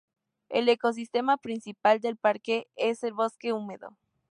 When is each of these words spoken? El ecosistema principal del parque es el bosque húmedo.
El 0.49 0.67
ecosistema 0.67 1.37
principal 1.37 1.99
del 2.01 2.17
parque 2.17 2.65
es 2.75 3.03
el 3.03 3.13
bosque 3.13 3.53
húmedo. 3.53 3.95